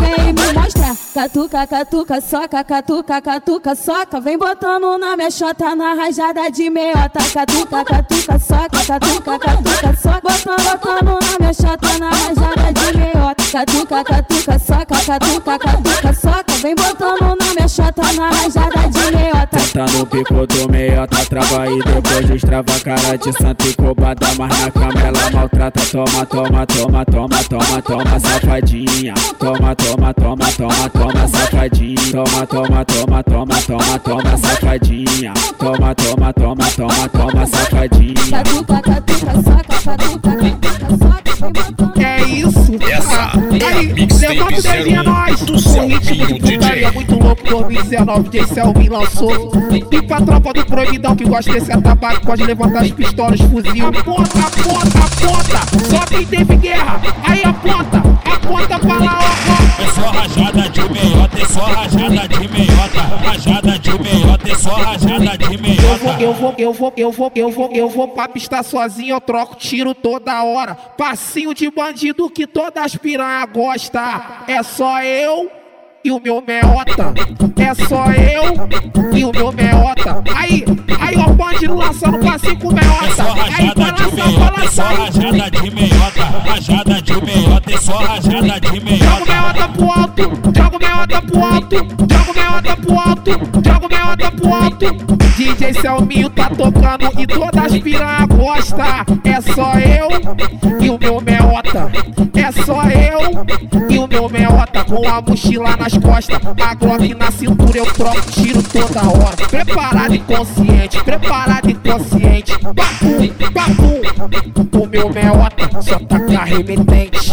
[1.21, 4.21] Catuca, catuca, soca, catuca, catuca, soca.
[4.23, 7.21] Vem botando na minha chota na rajada de meiota.
[7.35, 10.21] Catuca, catuca, soca, catuca, catuca, soca.
[10.23, 13.45] Botando, botando na minha chota na rajada de meiota.
[13.53, 16.55] Catuca, catuca, soca, catuca, catuca, soca.
[16.63, 19.59] Vem botando na minha chota na rajada de meiota.
[19.75, 24.27] Tá no pico do meiota, trava e depois destrava cara de santo e cobada.
[24.39, 29.15] Mas na cama ela maltrata, toma, toma, toma, toma, toma, toma, safadinha.
[29.39, 32.12] Toma, toma, toma, toma, toma, safadinha.
[32.12, 35.33] Toma, toma, toma, toma, toma, toma, safadinha.
[35.59, 38.14] Toma, toma, toma, toma, toma, safadinha.
[38.31, 42.01] Catuca, catuca, soca, catuca, catuca, soca.
[42.01, 42.77] É isso.
[42.90, 45.40] Essa é a Aí, mixtape levanta o dedinho a 01 nós.
[45.40, 48.46] do O ritmo de putaria muito louco 2019, J.
[48.46, 49.53] Selmin lançou.
[49.70, 53.87] E pra tropa do proibidão que gosta desse atabaque, pode levantar as pistolas, fuzil.
[53.87, 55.87] Aponta, aponta, aponta.
[55.88, 59.60] Só quem teve guerra, aí aponta, aponta pra lá, ó, ó.
[59.81, 64.71] É só rajada de meiota, é só rajada de meiota, rajada de meiota, é só
[64.71, 66.23] rajada de meiota.
[66.23, 69.57] Eu vou, eu vou, eu vou, eu vou, eu vou pra pista sozinho, eu troco
[69.57, 70.75] tiro toda hora.
[70.75, 74.45] Passinho de bandido que todas as piranha gosta.
[74.47, 75.60] É só eu
[76.03, 77.13] e o meu meota.
[77.57, 80.23] É só eu e o meu meota.
[80.35, 80.65] Aí,
[80.99, 83.25] aí o bandido lançando passinho com meota.
[83.57, 88.61] Aí vai lançar, vai É só rajada de meiota, rajada de meiota, é só rajada
[88.61, 89.25] de Joga o meiota.
[89.27, 90.23] meota pro alto,
[90.57, 91.77] joga o meota pro alto,
[92.11, 93.31] joga o meota pro alto,
[93.65, 95.21] joga o meota pro alto.
[95.37, 99.07] DJ Selminho tá tocando e todas as piranha gosta.
[99.25, 101.91] É só eu e o meu meota.
[102.35, 103.47] É só eu
[103.89, 108.20] e o meu meota com a mochila nas costas, a Glock na cintura eu troco
[108.31, 109.37] tiro toda hora.
[109.37, 112.53] Preparado e consciente, preparado e consciente.
[112.59, 114.81] Papum, papum.
[114.81, 117.33] O meu meota só tá remetente.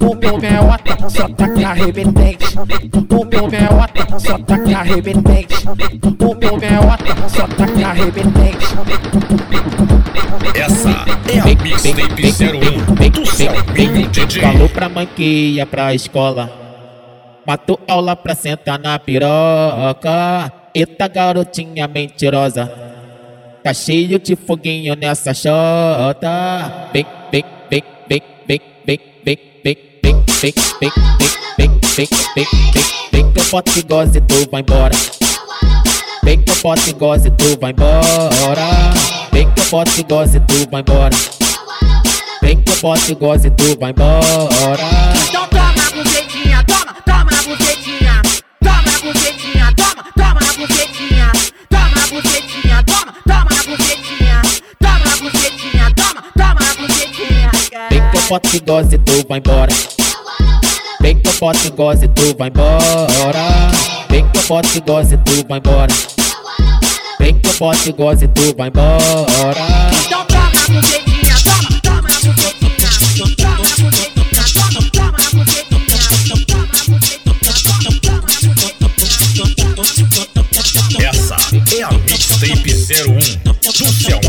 [0.00, 2.58] O meu meota só tá remetente.
[3.10, 5.68] O meu meota só tá remetente.
[5.68, 8.68] O meu meota só tá remetente.
[10.54, 14.42] Essa é a Mixtape 01 do Selminho DJ.
[14.42, 16.67] Falou pra mãe que ia pra escola.
[17.48, 20.52] Matou aula pra sentar na piroca.
[20.74, 22.70] Eita garotinha mentirosa.
[23.64, 26.90] Tá cheio de foguinho nessa chota.
[26.92, 30.92] Vem, vem, vem, vem, vem, vem, vem, vem, vem, vem, vem,
[31.56, 34.94] vem, vem, vem, vem, vem que eu boto e goze e tu vai embora.
[36.22, 38.60] Vem que eu boto e goze e tu vai embora.
[39.32, 41.16] Vem que eu boto e goze e tu vai embora.
[42.42, 44.97] Vem que eu boto e e tu vai embora.
[58.28, 59.72] popote que goza tu vai embora.
[61.00, 63.38] Vem que popote que goza tu vai embora.
[64.10, 65.94] Vem que popote que goza tu vai embora.
[67.18, 69.56] Vem que popote que goza tu vai embora.
[70.04, 70.97] Então toma,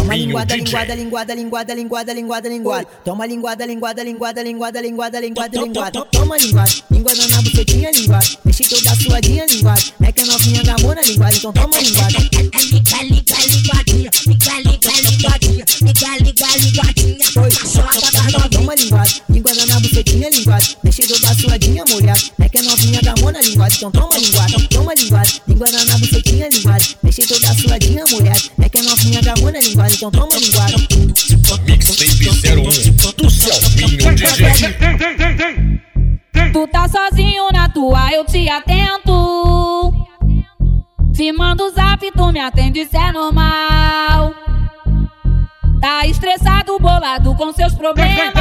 [0.10, 2.88] Toma linguada, linguada, linguada, linguada, linguada, linguada, linguada.
[3.06, 6.06] Toma linguada, linguada, linguada, linguada, linguada, linguada, linguada.
[6.12, 8.26] Toma linguada, linguada na bucetinha, linguada.
[8.44, 9.82] Deixa toda suadinha, linguada.
[10.02, 12.18] É que a novinha gamona, linguada, então toma linguada.
[12.18, 14.10] Liga, liga, linguadinha.
[14.26, 15.66] Liga, liga, linguadinha.
[15.80, 17.26] Liga, liga, linguadinha.
[17.32, 17.50] Foi,
[18.50, 20.66] toma linguada, linguada na bucetinha, linguada.
[20.84, 22.20] Deixa toda suadinha, molhada.
[22.42, 24.54] É que a novinha gamona, linguada, então toma linguada.
[24.70, 26.39] Toma linguada, linguada na bucetinha,
[26.70, 26.86] linguada.
[27.04, 28.40] Deixa toda suadinha, molhada.
[28.62, 30.76] É que a novinha gamona, linguada, então toma linguada.
[31.66, 35.80] Mixtape 01 do Selminho DJ.
[36.54, 39.94] Tu tá sozinho na tua, eu te atento.
[41.14, 44.34] Se manda o zap, tu me atende, isso é normal.
[45.82, 48.34] Tá estressado, bolado com seus problemas.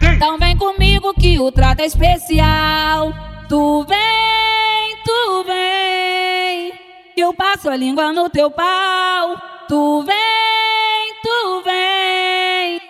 [0.00, 3.12] Então vem comigo que o trato é especial.
[3.48, 6.21] Tu vem, tu vem.
[7.22, 9.40] Que eu passo a língua no teu pau.
[9.68, 12.80] Tu vem, tu vem.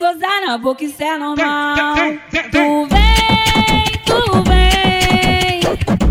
[0.00, 1.94] Gozar na boca, isso é normal.
[2.50, 5.60] Tu vem, tu vem.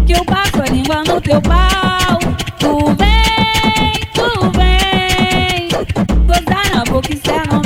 [0.05, 2.17] Que eu passo a língua no teu pau.
[2.57, 5.67] Tu vem, tu vem.
[6.27, 7.64] Gozar na boca, isso é normal.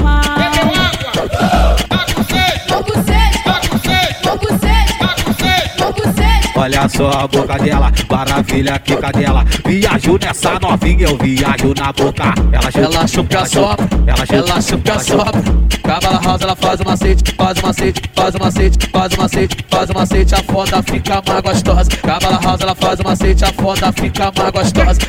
[6.60, 9.45] Olha só a boca dela, maravilha a quica dela.
[9.65, 12.34] Viajo nessa novinha, eu viajo na boca.
[12.52, 15.41] Ela chupa, Ela chupa, sopra, ela chupa, ela chupa, sopra.
[15.82, 19.65] Cabala rosa, ela faz o macete, faz o macete, faz o macete, faz o macete,
[19.69, 21.89] faz o macete, a foda fica mais gostosa.
[21.91, 25.00] Cabala rosa, ela faz o macete, a foda fica mais gostosa.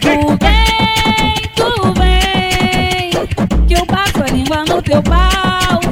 [0.00, 5.89] Tu vem, tu vem, que eu passo a língua no teu pau.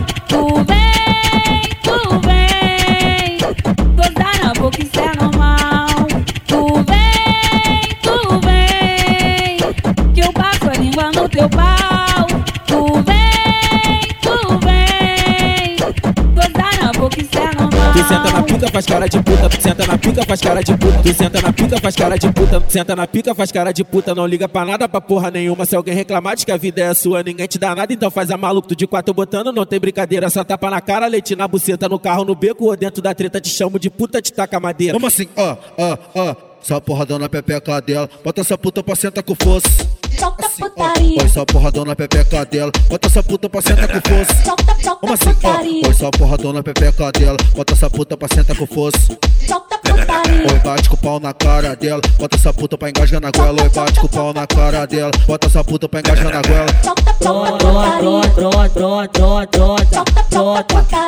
[11.38, 12.26] Teu pau.
[12.66, 15.76] Tu vem, tu vem,
[16.34, 17.92] gozar na boca isso é normal.
[17.92, 19.48] Tu senta na pica, faz cara de puta.
[19.48, 21.02] Tu senta na pica, faz cara de puta.
[21.02, 22.64] Tu senta na pica, faz cara de puta.
[22.68, 24.14] Senta na pica, faz cara de puta.
[24.14, 25.64] Não liga pra nada, pra porra nenhuma.
[25.64, 27.92] Se alguém reclamar de que a vida é sua, ninguém te dá nada.
[27.92, 28.68] Então faz a maluco.
[28.68, 30.28] Tu de quatro botando, não tem brincadeira.
[30.30, 33.40] Só tapa na cara, leite na buceta, no carro, no beco ou dentro da treta.
[33.40, 34.94] Te chamo de puta, te taca madeira.
[34.94, 35.28] Como assim?
[35.36, 36.47] Ó, ó, ó.
[36.62, 38.08] Só porradão na pepeca dela.
[38.22, 39.68] Bota essa puta pra sentar com força.
[40.18, 41.20] Solta putaria.
[41.20, 42.72] Foi só porradão na pepeca dela.
[42.88, 44.34] Bota essa puta pra sentar com força.
[44.44, 45.34] Solta, solta Como assim?
[45.34, 45.84] Putaria.
[45.84, 47.36] foi só porradão na pepeca dela.
[47.54, 48.98] Bota essa puta pra sentar com força.
[49.46, 49.77] Solta.
[50.50, 52.00] Oi, bate com o pau na cara dela.
[52.18, 53.62] Bota essa puta pra engasgar na goela.
[53.62, 55.10] Oi, bate com o pau na cara dela.
[55.26, 56.66] Bota essa puta pra engasgar na goela.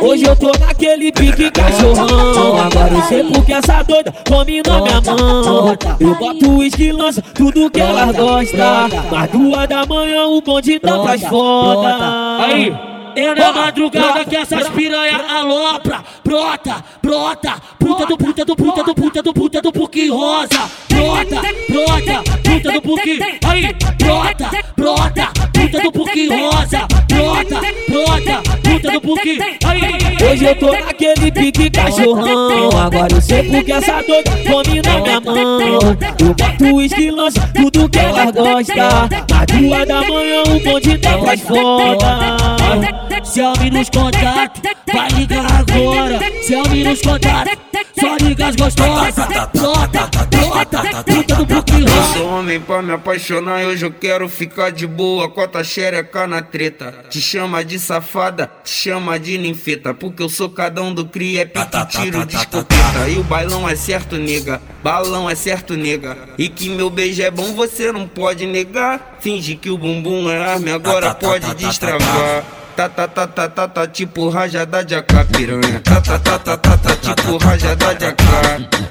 [0.03, 2.59] Hoje eu tô naquele pique cachorrão.
[2.59, 5.77] Agora eu sei porque essa doida come na minha mão.
[6.01, 8.89] Eu boto uísque e lança tudo que elas gostam.
[9.11, 11.97] Mas duas da manhã o bonde tá pras foda.
[12.41, 12.75] Aí,
[13.17, 18.95] é na madrugada que essas piranha alopra, brota, brota, puta do puta do puta do
[18.95, 25.81] puta do puta do puque rosa, brota, brota, puta do puque, aí, brota, brota, puta
[25.81, 30.11] do puque rosa, brota, brota, puta do puque, aí.
[30.31, 32.71] Hoje eu tô naquele pique cachorrão.
[32.79, 35.71] Agora eu sei porque essa doida come na minha mão.
[36.21, 39.09] Eu boto uísque lança tudo que elas gostam.
[39.31, 42.60] Mas duas da manhã o bonde tá pras foda.
[43.25, 44.61] Se alguém nos contato,
[44.93, 46.19] vai ligar agora.
[46.43, 47.51] Se alguém nos contato,
[47.99, 49.15] só ligas gostosas.
[49.53, 54.71] Brota, brota, puta do puque Eu sou homem pra me apaixonar, hoje eu quero ficar
[54.71, 57.05] de boa com a tua xereca na treta.
[57.09, 61.43] Te chama de safada, te chama de ninfeta, porque eu sou cada um do cria,
[61.43, 63.09] é pique tiro de escopeta.
[63.09, 66.17] E o bailão é certo, nega, balão é certo, nega.
[66.39, 69.19] E que meu beijo é bom, você não pode negar.
[69.21, 72.60] Finge que o bumbum é arma, agora pode destravar.
[72.81, 75.81] Tá, tá, tá, tá, tá, tá, tipo rajada de AK, piranha.
[75.85, 78.23] Tá, tá, tá, tá, tá, tá, tipo rajada de AK.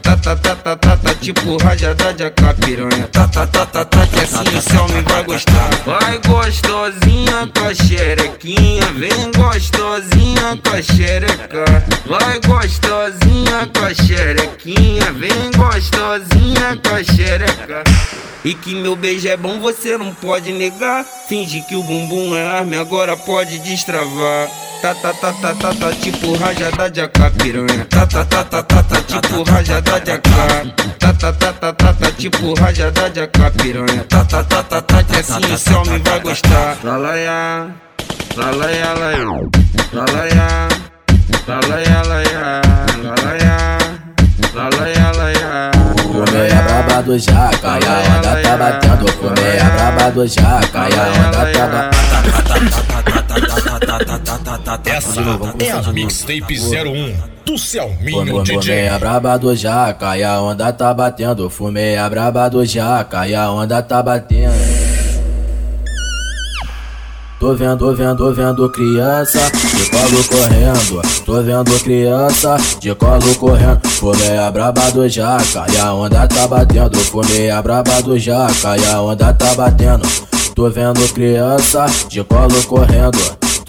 [0.03, 3.07] Tá, tá, tá, tá, tá, tá, tipo rajada de AK, piranha.
[3.11, 5.69] Tá, tá, tá, tá, tá, que assim o céu me vai gostar.
[5.87, 11.65] Vai gostosinha com a xerequinha, vem gostosinha com a xereca.
[12.05, 17.83] Vai gostosinha com a xerequinha, vem gostosinha com a xereca.
[18.43, 21.05] E que meu beijo é bom, você não pode negar.
[21.27, 24.49] Finge que o bumbum é arma, agora pode destravar.
[24.81, 27.85] Tá, tá, tá, tá, tá, tá, tipo rajada de AK, piranha.
[27.89, 30.21] Tá, tá, tá, tá, tá, tá, tipo rajada de AK.
[30.99, 34.05] Tá, tá, tá, tá, tá, tá, tipo rajada de AK, piranha.
[34.07, 36.77] Tá, tá, tá, tá, tá, que assim o céu me vai gostar.
[36.83, 37.67] Lalaiá,
[38.35, 39.47] lalaiá, lalaiá,
[39.93, 40.67] lalaiá,
[41.47, 42.61] lalaiá, lalaiá,
[43.03, 43.77] lalaiá,
[44.53, 45.71] lalaiá, lalaiá.
[46.11, 49.11] Fumei a braba do jaca e a onda tá batendo.
[49.13, 52.98] Fumei a braba do jaca e a onda tá batendo.
[54.85, 55.21] Essa
[55.59, 57.15] é a Mixtape 01
[57.45, 58.89] do Selminho Fumei DJ.
[58.89, 61.49] a braba do jaca e a onda tá batendo.
[61.49, 64.53] Fumei a braba do jaca e a onda tá batendo.
[67.39, 71.01] Tô vendo, vendo, tô vendo criança de colo correndo.
[71.25, 73.87] Tô vendo criança de colo correndo.
[73.87, 76.99] Fumei a braba do jaca e a onda tá batendo.
[76.99, 80.05] Fumei a braba do jaca e a onda tá batendo.
[80.53, 83.17] Tô vendo criança de colo correndo.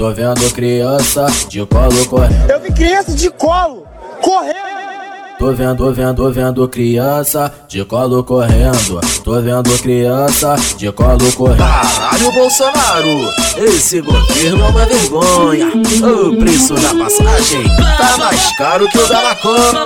[0.01, 2.51] Tô vendo criança de colo correndo.
[2.51, 3.87] Eu vi criança de colo,
[4.23, 4.57] correndo.
[5.39, 8.99] Tô vendo, vendo, tô vendo criança de colo correndo.
[9.23, 11.59] Tô vendo criança de colo correndo.
[11.59, 15.67] Caralho, Bolsonaro, esse governo é uma vergonha.
[15.69, 17.65] O preço da passagem
[17.99, 19.85] tá mais caro que o da maconha.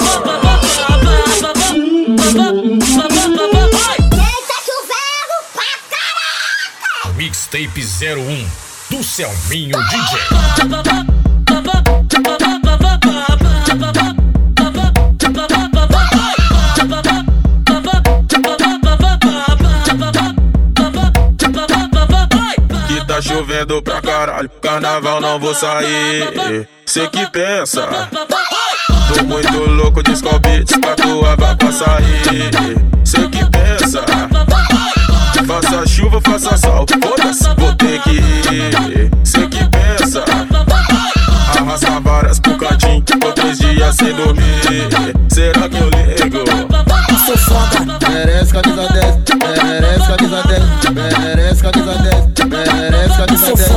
[7.17, 10.21] Mixtape 01 do Selminho DJ.
[22.87, 26.69] Que tá chovendo pra caralho, carnaval não vou sair.
[26.87, 28.09] Cê que pensa,
[29.09, 32.94] tô muito louco, descobre pra tua vai pra sair.
[43.33, 44.45] Três dias sem dormir.
[45.29, 46.45] Será que eu ligo?
[47.27, 47.95] Sou foda.
[48.11, 49.17] Merece camisa 10,
[49.65, 50.63] merece camisa 10,
[50.95, 53.75] merece camisa 10, merece camisa 10,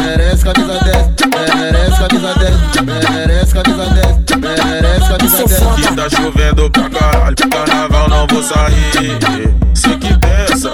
[0.00, 1.06] merece camisa 10,
[1.54, 5.76] merece camisa 10, merece camisa 10, merece camisa 10.
[5.76, 8.90] Que tá chovendo pra caralho, carnaval não vou sair.
[9.74, 10.72] Cê que pensa,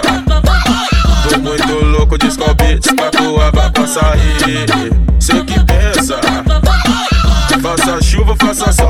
[1.29, 4.92] tô muito louco, descobre pra tua vai pra sair.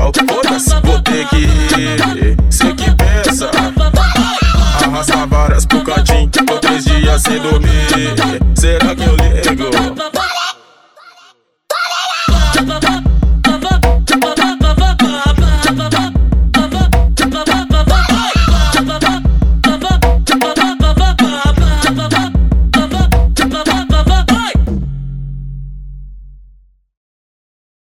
[0.04, 2.36] Sol, foda-se, vou ter que ir.
[2.50, 3.50] Cê que pensa,
[4.84, 7.86] arrasta várias pro cantinho, tô três dias sem dormir.
[8.54, 9.13] Será que eu